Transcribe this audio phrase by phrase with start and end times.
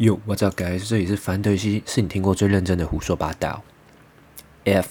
[0.00, 0.88] Yo, what's up, guys？
[0.88, 3.62] 这里是樊德西，是你听过最认真的胡说八道。
[4.64, 4.88] F，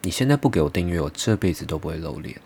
[0.00, 2.40] 你现在不给我订阅，我这辈子都不会露脸。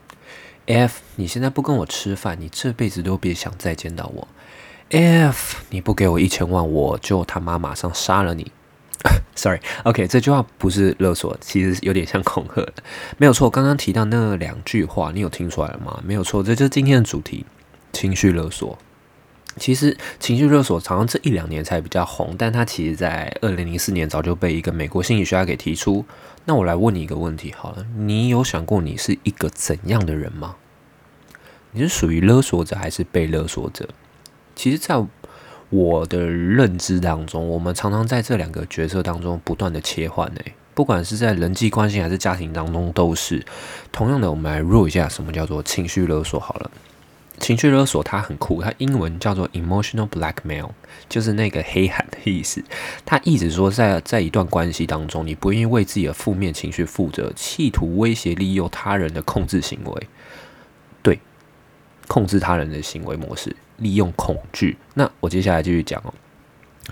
[0.66, 4.26] F，你现在不跟我吃饭，你这辈子都别想再见到我。
[4.90, 8.50] F，你不给我一千万，我就他妈马上杀了你。
[9.36, 12.66] Sorry，OK，这句话不是勒索，其实有点像恐吓。
[13.16, 16.02] 没有错，刚刚提到那两句话，你有听出来了吗？
[16.04, 17.46] 没有错，这就是今天的主题——
[17.94, 18.76] 情绪勒索。
[19.56, 26.04] 其实情绪勒索常常这一两年才比较红，但它其实在二零零四年早就被一个美国心理学家给提出。
[26.44, 30.56] 那我来问你一个问题好了，你有想过你是一个怎样的人吗？
[31.72, 33.88] 你是属于勒索者还是被勒索者？
[34.54, 35.02] 其实，在
[35.70, 43.42] 我的认知当中，我们常常在这两个角色当中不断的切换诶，不管是在人际关系还是家庭当中都是。
[43.90, 46.70] 同样的，我们来入一下什么叫做情绪勒索好了。
[47.42, 50.70] 情绪勒索它很酷，它英文叫做 emotional blackmail，
[51.08, 52.62] 就是那个黑喊的意思。
[53.04, 60.08] 它意思说，在在一段关系当中，你不愿意为自己的负面情绪负责，企图威胁利用他人的控制行为，
[61.02, 61.18] 对，
[62.06, 64.76] 控制他人的行为模式，利用恐惧。
[64.94, 66.14] 那我接下来继续讲哦。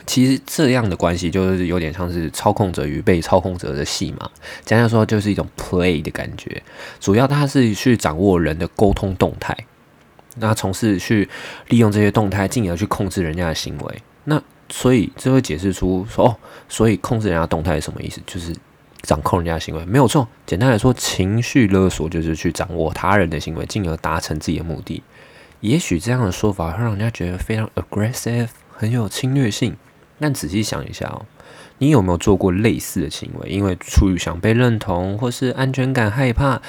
[0.05, 4.29] 其实这样的关系就是有点像是操控者与被操控者的戏嘛。
[4.65, 6.61] 简单说，就是一种 play 的感觉。
[6.99, 9.57] 主要它是去掌握人的沟通动态。
[10.37, 11.29] 那从事去
[11.69, 14.03] 利用这些动态，进而去控制人家的行为。
[14.25, 16.37] 那所以这会解释出说，哦，
[16.69, 18.21] 所以控制人家动态是什么意思？
[18.27, 18.55] 就是
[19.03, 20.29] 掌控人家的行为，没有错。
[20.47, 25.03] 简单来说，情绪勒索就是去掌握他人的行为，进而达成自己的目的。
[25.61, 29.77] 也许这样的说法会让人家觉得非常 aggressive，很有侵略性。
[30.19, 31.25] 但仔细想一下哦，
[31.79, 33.49] 你有没有做过类似的行为？
[33.49, 36.61] 因为出于想被认同，或是安全感害怕。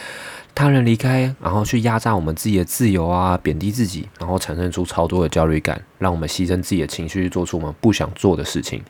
[0.53, 8.83] 他人离开，然后去压榨我们自己的自由啊，贬低自己，然后产生出超多的焦虑感，让我们牺牲自己的情绪做出我们不想做的事情。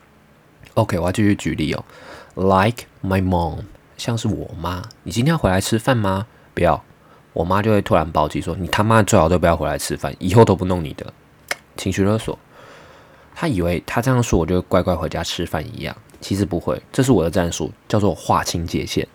[0.73, 1.83] OK，我要继续举例哦
[2.35, 3.59] ，Like my mom，
[3.95, 6.27] 像是我妈，你今天要回来吃饭吗？
[6.53, 6.83] 不要，
[7.33, 11.13] 我妈就会突然暴击说：“你他妈最好都不要回来吃饭，以后都不弄你的。
[11.77, 12.37] ”情绪勒索，
[13.33, 19.07] 他以为他这样说我就乖乖回家吃饭一样，其实不会，这是我的战术，叫做划清界限。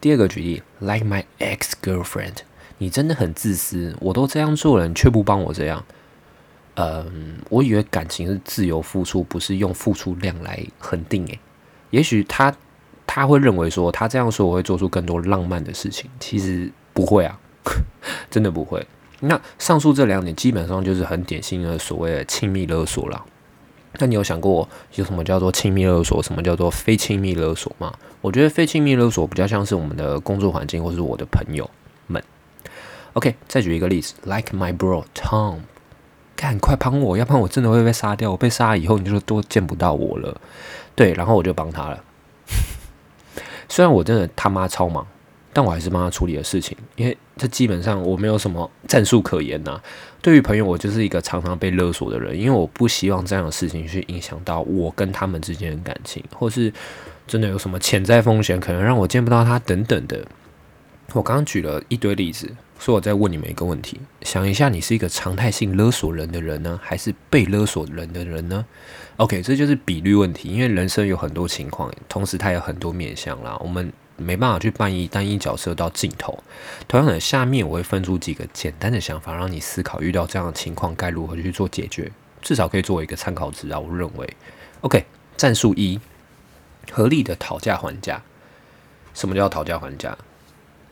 [0.00, 2.36] 第二个举例，like my ex girlfriend，
[2.78, 5.84] 你真的很自私，我都这样做了，你却不帮我这样。
[6.74, 11.26] 嗯，我以为感情是自由付出，不是用付出量来恒定。
[11.26, 11.40] 诶，
[11.90, 12.54] 也许他
[13.06, 17.38] 他会认为说，他这样说我会做出更多浪漫的事情，其实不会啊，
[18.30, 18.86] 真的不会。
[19.20, 23.24] 那上述这两点基本上就是很典型的所谓的亲密勒索了。
[23.98, 27.92] 那你有想过有什么叫做亲密勒索，什么叫做非亲密勒索吗？
[28.20, 31.68] 我觉得非亲密勒索比较像是我们的工作环境，或是我的朋友
[32.06, 32.22] 们。
[33.14, 35.60] OK，再举一个例子，Like my bro Tom，
[36.34, 38.30] 赶快帮我，要不然我真的会被杀掉。
[38.30, 40.40] 我被杀了以后，你就都见不到我了。
[40.94, 42.04] 对，然后我就帮他了。
[43.68, 45.06] 虽然我真的他妈超忙。
[45.56, 49.80] 但我还是帮他处理的事情，因为这基本上我没有什么战术可言呐。
[50.20, 56.70] 对于朋友，我就是一个常常被勒索的人，因为我不希望这样的事情去影响到我跟他们之间的感情，或是
[57.26, 60.26] 真的有什么潜在风险，可能让我见不到他等等的。
[61.14, 68.62] 我刚刚举了一堆例子，所以我在问你们一个问题：想一下，你是一个常态性勒索人的人呢，还是被勒索人的人呢
[69.16, 73.56] ？OK，这就是比率问题，因为人生有很多情况，同时它有很多面向啦。
[73.62, 73.90] 我们。
[74.16, 76.42] 没办法去扮演单一角色到尽头。
[76.88, 82.10] 同样的，下面我会分出几个简单的想法，让你思考遇到这样的情况该如何去做解决，
[82.40, 83.78] 至少可以作为一个参考值啊。
[83.78, 84.36] 我认为
[84.80, 85.04] ，OK，
[85.36, 86.00] 战术一，
[86.90, 88.22] 合理的讨价还价。
[89.14, 90.16] 什么叫讨价还价？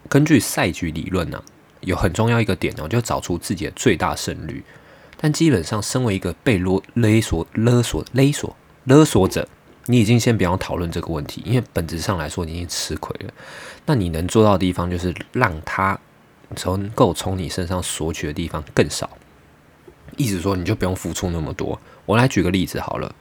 [0.08, 1.42] 根据赛局理论呢，
[1.80, 4.62] 有很重要一个点呢，就找出自己的最大胜率。
[5.16, 9.48] 但基本上，身为一个被勒勒索、勒索、勒索、勒索者。
[9.86, 13.32] 你已经先不要讨论这个问题，因为本质上来说你已经吃亏了。
[13.86, 15.98] 那你能做到的地方就是让他
[16.56, 19.10] 从够从你身上索取的地方更少，
[20.16, 21.78] 意思说你就不用付出那么多。
[22.06, 23.14] 我来举个例子好了，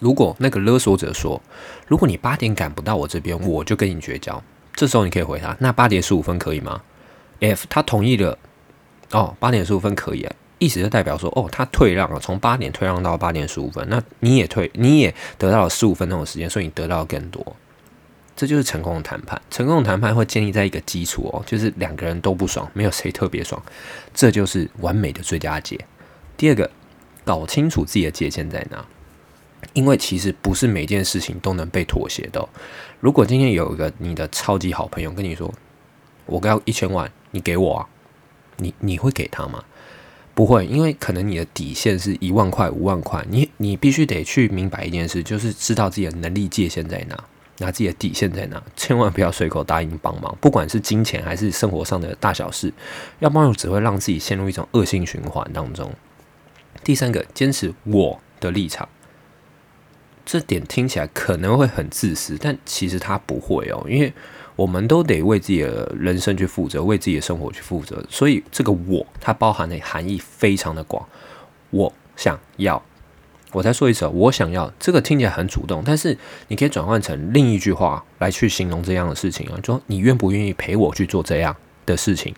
[0.00, 1.40] 如果那个勒索者说，
[1.86, 4.42] 如果你八点赶不到我这边，我就跟你绝交。
[4.72, 6.82] 这时候你可以回他，那八点十五分可以吗
[7.40, 8.38] ？F 他同意了，
[9.12, 10.26] 哦，八点十五分可以。
[10.60, 17.56] 意思就代表说，哦，他退让了，从八点退让到八点十五分，那你也退，你也得到了十五分钟的时间，所以你得到更多，
[18.36, 19.40] 这就是成功的谈判。
[19.50, 23.60] 成功的谈判会建立在一个基础哦，就是两个人都不爽，没有谁特别爽，
[24.12, 25.80] 这就是完美的最佳解。
[26.36, 26.70] 第二个，
[27.24, 28.84] 搞清楚自己的界限在哪，
[29.72, 32.46] 因为其实不是每件事情都能被妥协的。
[33.00, 35.50] 如果今天有一个你的超级好朋友跟你说，
[36.26, 37.88] 我要一千万，你给我啊，
[38.58, 39.64] 你你会给他吗？
[40.34, 47.24] 不会，因为可能你的底线是一万块、五万块，你你必须得去明白一件事，就是知道自己的能力界限在哪，
[47.58, 52.72] 拿自己的底线在哪，千万不要随口答应帮忙，不管是金钱还是生活上的大小事，
[53.18, 55.92] 要帮助只会让自己陷入一种恶性循环当中。
[56.82, 58.88] 第三个，坚持我的立场，
[60.30, 64.12] 这点听起来可能会很自私，但其实他不会哦，因为。
[64.56, 68.04] 我们都得为自己的人生去负责，为自己的生活去负责。
[68.10, 71.08] 所以这个“我”它包含的含义非常的广。
[71.70, 72.82] 我想要，
[73.52, 76.18] 我再说一次，我想要这个听起来很主动，但是
[76.48, 81.56] 你可以转换成另一句话来去形容这样的事情啊，就说你愿不愿意陪我去做这样
[81.86, 82.34] 的事情？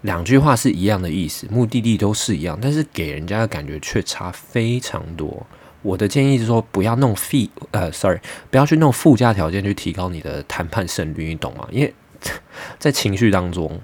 [0.00, 5.46] 两句话是一样的意思，目的地都是一样，但是给人家的感觉却差非常多。
[5.86, 8.18] 我的建议是说，不要弄费呃，sorry，
[8.50, 11.68] 不要去弄附加条件去提高你的谈判胜率，你懂吗？
[11.70, 11.94] 因为
[12.76, 13.80] 在情绪当中，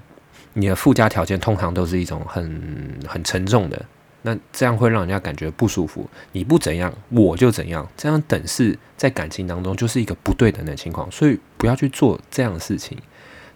[0.53, 3.85] 你的附加条件通常都是一种很很沉重的，
[4.23, 6.09] 那这样会让人家感觉不舒服。
[6.33, 12.97] 你不怎样，我就怎样，这样等式在感情当中就是一个不对等的情况，所以不要去做这样的事情。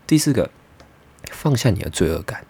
[0.05, 0.49] 第四个，
[1.29, 2.45] 放下你的罪恶感。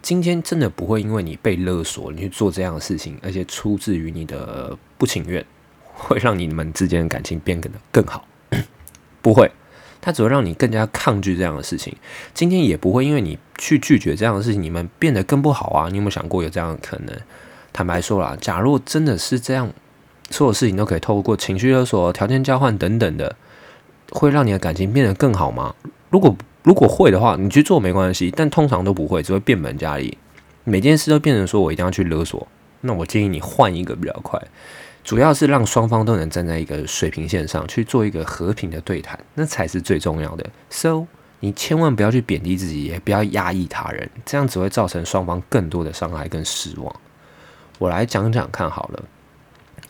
[0.00, 5.44] 今天真的不会因为你被勒索，你去做这样的事情，而且出自于你的不情愿，
[5.92, 8.24] 会让你们之间的感情变得更好。
[9.20, 9.50] 不会，
[10.00, 11.96] 它只会让你更加抗拒这样的事情。
[12.32, 15.88] 今天也不会因为你去拒绝这样的事情，你们变得更不好啊！
[15.90, 17.16] 你有没有想过有这样的可能？
[17.72, 19.72] 坦白说啦，假如真的是这样，
[20.30, 23.34] 所有事情都可以透过情绪勒索、条件交换等等的，
[24.10, 25.74] 会让你的感情变得更好吗？
[26.10, 30.16] 如果如果会的话，你去做没关系，但通常都不会，只会变本加厉。
[30.62, 32.46] 每件事都变成说我一定要去勒索，
[32.82, 34.40] 那我建议你换一个比较快，
[35.04, 40.48] 主要是让双方都能站在一个水平线上去做一个和平的对谈，那才是最重要的。
[40.70, 41.06] So，
[41.40, 46.94] 你千万不要去贬低自己，也不要压抑他人，这样只会造成双方更多的伤害跟失望。
[47.78, 49.04] 我来讲讲看好了，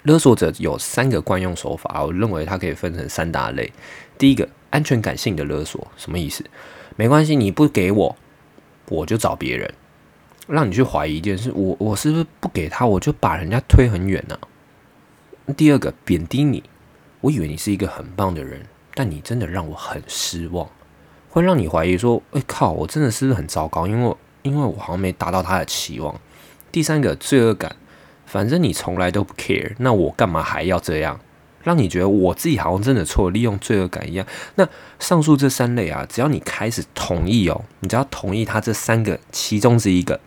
[0.02, 3.72] 勒索者有三个惯用手法，我认为它可以分成三大类。
[4.16, 4.48] 第一个。
[4.72, 6.42] 安全感性的勒索什么意思？
[6.96, 8.16] 没关系，你不给我，
[8.88, 9.70] 我就找别人，
[10.46, 11.52] 让你去怀疑一件事。
[11.54, 14.38] 我我是不是不给他，我就把人家推很远呢？
[15.56, 16.62] 第二个，贬低你，
[17.20, 18.62] 我以为你是一个很棒的人，
[18.94, 20.68] 但你真的让我很失望，
[21.28, 23.86] 会让你怀疑说，哎靠，我真的是不是很糟糕？
[23.86, 26.18] 因为因为我好像没达到他的期望。
[26.70, 27.76] 第三个，罪恶感，
[28.24, 31.20] 反正你从来都不 care，那我干嘛还要这样？
[31.62, 34.26] 让你觉得我自己好像真的错，利用罪恶感一样。
[34.56, 34.68] 那
[34.98, 40.18] 上述这三类啊，只要你开始同意哦，你只要同意他这三个其中之一个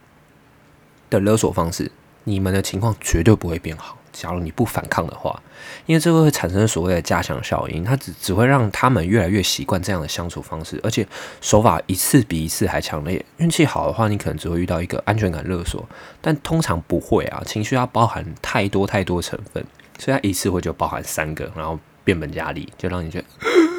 [1.10, 1.92] 的勒索方式，
[2.24, 3.98] 你们的情况绝对不会变好。
[4.16, 5.38] 假如你不反抗的话，
[5.86, 11.06] 因为这个会产生所谓的加强效应，它只只会让他们越来越习惯这样的相处方式，而且
[11.42, 13.24] 手法一次比一次还强烈。
[13.38, 15.88] 运气好的话，你可能只会遇到一个安全感勒索，
[16.22, 17.44] 但通常不会啊。
[17.46, 19.64] 情绪要包含太多太多成分。
[19.98, 23.26] 所以它一次会就包含三个，然后变本加厉，就让你觉得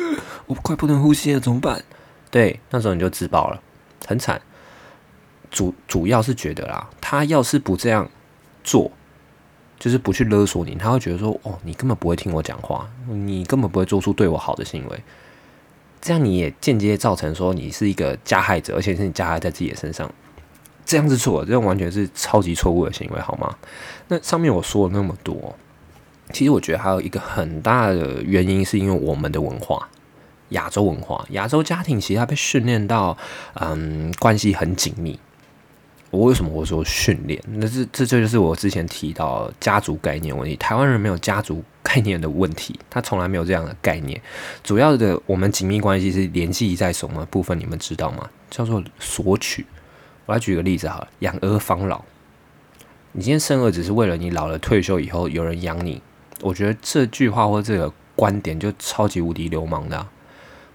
[0.46, 1.84] 我快不能呼吸了，怎么办？
[2.30, 3.60] 对，那时候你就自爆了，
[4.06, 4.40] 很惨。
[5.50, 8.10] 主主要是觉得啦，他要是不这样
[8.64, 8.90] 做，
[9.78, 15.02] 就是不去勒索你，他会觉得说，哦，你根本不会听我讲话，你根本不会做出对我好的行为，
[16.00, 20.10] 这样你也间接造成说你是一个加害者，而且是你加害在自己的身上，
[20.84, 23.56] 这样是错，这样完全是超级错误的行为，好吗？
[24.08, 25.54] 那上面我说了那么多。
[26.32, 29.88] 其实我觉得还有一个很大的原因，是因为我们的文化，
[30.48, 33.16] 亚洲文化，亚洲家庭其实它被训练到，
[33.54, 35.16] 嗯，关系很紧密。
[36.16, 37.38] 我为什么我说训练？
[37.46, 40.56] 那这这这就是我之前提到家族概念问题。
[40.56, 44.18] 台湾人没有家族概念的问题，他从来没有这样的概念。
[44.64, 47.58] 主要的，我们紧密关系是联系在什么部分？
[47.60, 48.30] 你们知道吗？
[48.50, 49.66] 叫做索取。
[50.24, 52.02] 我来举个例子哈，养儿防老。
[53.12, 56.00] 你今天生儿只是为了你老了退休以后有人养你。
[56.40, 60.06] 我觉得这句话或这个观点就超级无敌流氓的，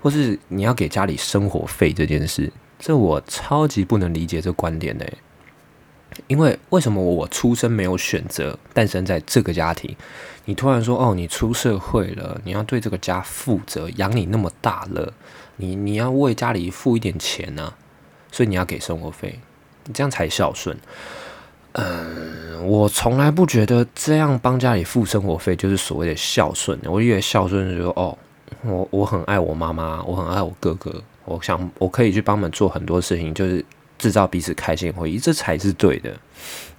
[0.02, 5.12] 或是你要给家里生活费这件事，这我超级不能理解这观点的。
[6.28, 9.96] 因为为什么我出生没有选择，诞生在这个家庭？
[10.46, 15.14] 你突然说哦，你出社会了，你要对这个家负责，养你那么大了，
[15.58, 17.74] 你你要为家里付一点钱呢，
[18.32, 19.40] 所以你要给生活费，
[19.86, 20.76] 你这样才孝顺。
[21.74, 26.78] 嗯，我从来不觉得这样帮家里付生活费就是所谓的孝顺。
[26.84, 28.18] 我以为孝顺是说，哦，
[28.64, 33.64] 我我很爱我妈妈，我很爱我哥哥，我想我可以去帮忙做很多事情，就是
[34.02, 36.12] 制造彼此开心回忆，这才是对的。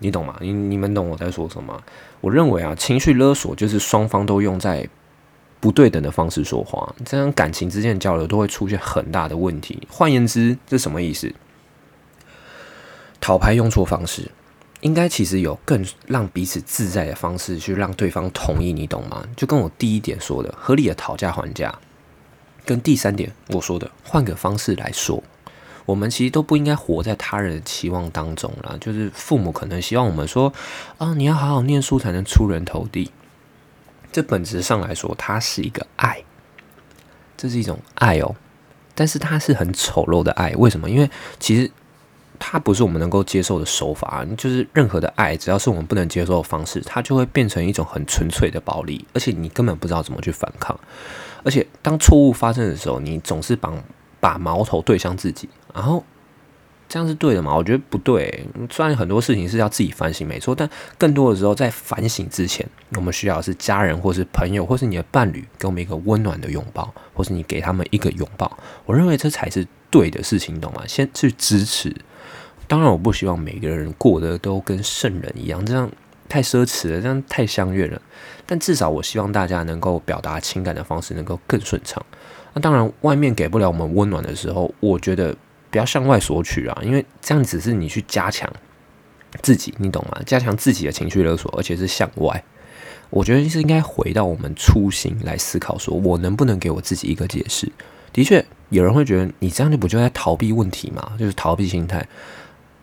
[0.01, 0.37] 你懂吗？
[0.41, 1.81] 你你们懂我在说什么？
[2.21, 4.89] 我认为啊，情绪勒索就是双方都用在
[5.61, 9.87] 不对等的方式说话，这样感情之间的交流都会出现很大的问题。
[9.89, 11.33] 换言之，这什么意思？
[13.21, 14.29] 讨牌用错方式。
[14.81, 19.25] 应该其实有更让彼此自在的方式去让对方同意，你懂吗？
[19.37, 21.73] 就跟我第一点说的合理的讨价还价，
[22.67, 25.23] 跟第三点我说的换个方式来说，
[25.85, 28.77] 我们其实都不应该活在他人的期望当中了。
[28.79, 30.53] 就是父母可能希望我们说
[30.99, 33.11] 啊，你要好好念书才能出人头地。
[34.11, 36.23] 这本质上来说，它是一个爱，
[37.37, 38.35] 这是一种爱哦，
[38.95, 40.53] 但是它是很丑陋的爱。
[40.57, 40.91] 为什么？
[40.91, 41.71] 因为其实。
[42.45, 50.77] 它不是我们能够接受的手法，就是任何的爱，只要是我们不能接受的方式，它就会变成一种很纯粹的暴力，而且你根本不知道怎么去反抗。
[51.45, 53.73] 而且当错误发生的时候，你总是把
[54.19, 56.05] 把矛头对向自己，然后
[56.89, 57.55] 这样是对的吗？
[57.57, 58.47] 我觉得不对。
[58.71, 68.59] 虽然很多事情是要自己反省，没错，但更多的时候在反省之前，我们需要是家人，或是朋友，或是你的伴侣，给我们一个温暖的拥抱，或是你给他们一个拥抱。
[68.85, 70.83] 我认为这才是对的事情，懂吗？
[70.87, 71.95] 先去支持。
[72.69, 75.91] 当然，我不希望每个人过得都跟圣人一样，这样
[76.29, 78.01] 太奢侈了，这样太相悦了。
[78.47, 82.05] 但至少，我希望大家能够表达情感的方式能够更顺畅。
[82.53, 85.35] 那当然，外面给不了我们温暖的时候，我觉得
[85.73, 88.49] 不要向外索取啊，因为这样只是你去加强
[89.41, 90.21] 自己，你懂吗？
[90.27, 92.45] 加强自己的情绪勒索，而且是向外。
[93.09, 97.73] 我觉得是应该回到我们初心来思考，说我能不能给我自己一个解释？
[98.13, 101.13] 的确，有人会觉得你这样就不就在逃避问题吗？
[101.19, 102.07] 就是逃避心态。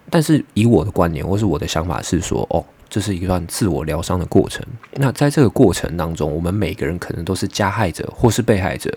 [0.09, 4.65] 但是以我的观点或是我的想法是说，哦，这是一段自我疗伤的过程。
[4.93, 8.91] 那在这个过程当中，我们每个人可能都是加害者或是被害者。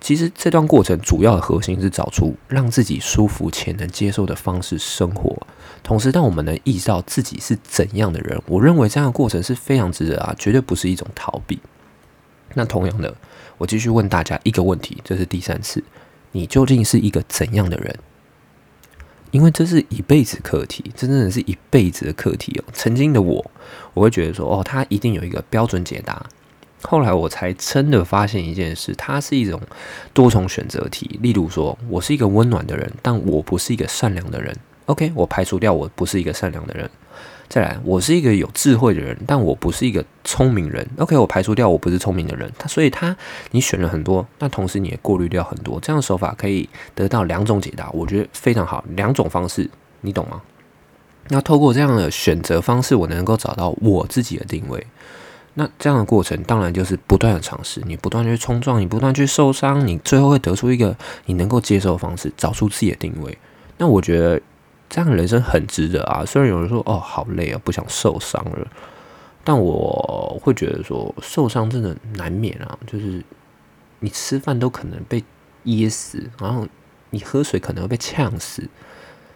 [0.00, 5.36] 其实这段过程主要的核心是找出让自己舒服且能接受的方式生活。
[5.82, 11.58] 同时，当我们能意识到自己是怎样的人，我认为这样的过程是非常值得啊，绝对不是一种逃避。
[12.54, 13.14] 那同样的，
[13.58, 15.82] 我继续问大家一个问题，这是第三次，
[16.32, 17.98] 你究竟是一个怎样的人？
[19.32, 22.64] 因为这是一辈子课题，真正的是一辈子的课题哦。
[22.72, 23.50] 曾经的我，
[23.92, 26.24] 我会觉得说，哦，他一定有一个标准解答。
[26.82, 29.60] 后来我才真的发现一件事，它是一种
[30.12, 31.18] 多重选择题。
[31.22, 34.56] 例如说，我是一个温暖的人，但我不是一个善良的人。
[34.86, 36.88] OK，我排除掉我不是一个善良的人。
[37.48, 40.86] 再来，我是一个有智慧的人，但我不是一个聪明人。
[40.98, 42.50] OK，我排除掉我不是聪明的人。
[42.58, 43.16] 他所以他
[43.52, 45.80] 你选了很多，那同时你也过滤掉很多。
[45.80, 48.84] 这样的手法可以得到两种解答，我觉得非常好。
[48.96, 49.68] 两种方式，
[50.00, 50.42] 你懂吗？
[51.28, 54.86] 那透过这样的选择方式，我能够找到我自己的定位。
[55.58, 63.36] 那这样的过程当然就是不断的尝试，你不断去冲撞，你不断去受伤，你最后会得出一个你能够接受的方式，找出自己的定位。
[63.76, 64.40] 那我觉得。
[64.88, 66.24] 这样的人生很值得啊！
[66.24, 68.68] 虽然有人说哦好累啊，不想受伤了，
[69.42, 72.78] 但我会觉得说受伤真的难免啊。
[72.86, 73.20] 就是
[73.98, 75.24] 你吃饭都可能被
[75.64, 76.68] 噎死，然后
[77.10, 78.62] 你喝水可能会被呛死，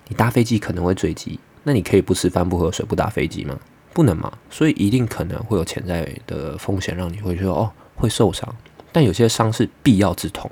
[0.07, 1.41] 你搭飞机可能会坠机。
[1.65, 3.59] 那你可以不吃饭、不喝水、不搭飞机吗？
[3.93, 4.33] 不能嘛。
[4.51, 8.49] 所以一定可能会有潜在的风险，让你会说哦会受伤。
[8.93, 10.51] 但有些伤是必要之痛。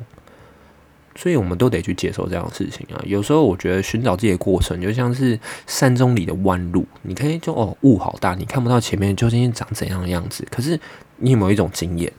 [1.16, 3.02] 所以我们都得去接受这样的事情啊。
[3.04, 10.46] 有时候我觉得寻找自己的过程就像是山中里的弯路，你可以就哦雾好大，你看不到前面究竟长怎样的样子。
[10.48, 10.78] 可是
[11.16, 12.12] 你有没有一种经验，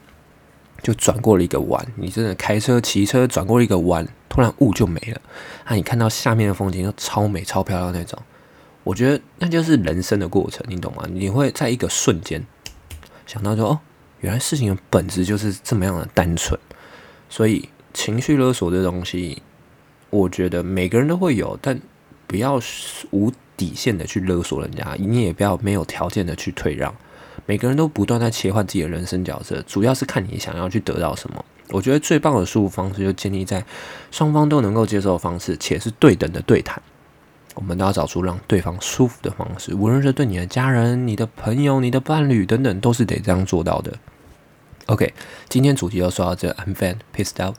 [0.84, 5.22] 就转过了一个弯，你真的开车骑车转过了一个弯，突然雾就没了，
[5.64, 8.20] 啊，你看到下面的风景就超美超漂亮那种。
[8.90, 11.06] 我觉得那就是人生的过程，你懂吗？
[11.12, 12.44] 你会在一个瞬间
[13.28, 13.80] 想到说哦，
[14.22, 16.60] 原来事情的本质就是这么样的单纯，
[17.30, 17.70] 所以。
[17.92, 19.42] 情绪勒索这东西，
[20.12, 21.78] 我觉得每个人都会有，但
[22.28, 22.62] 不要
[23.10, 26.96] 无底线的去勒索人家，你也不要没有条件的去退让。
[27.48, 31.44] 每个人都不断在切换自己的人生角色，主要是看你想要去得到什么。
[31.70, 33.66] 我觉得最棒的舒服方式就建立在
[34.12, 36.82] 双方都能够接受的方式，且是对等的对谈。
[37.60, 43.94] 我们都要找出让对方舒服的方式，无论是对你的家人、你的朋友、你的伴侣等等，都是得这样做到的。
[44.86, 45.14] OK，
[45.50, 47.56] 今天主题就说到这，I'm fine, pissed out。